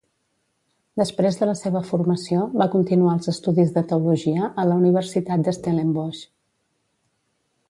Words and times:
Després 1.01 1.37
de 1.41 1.47
la 1.49 1.53
seva 1.59 1.81
formació, 1.89 2.47
va 2.63 2.67
continuar 2.77 3.13
els 3.19 3.31
estudis 3.35 3.77
de 3.77 3.87
teologia 3.93 4.51
a 4.65 4.69
la 4.71 4.81
Universitat 4.83 5.49
de 5.49 5.55
Stellenbosch. 5.61 6.29